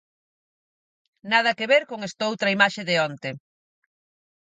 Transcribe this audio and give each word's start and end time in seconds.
Nada 1.31 1.55
que 1.57 1.69
ver 1.71 1.83
con 1.89 1.99
estoutra 2.09 2.53
imaxe 2.57 2.81
de 2.89 2.95
onte. 3.07 3.29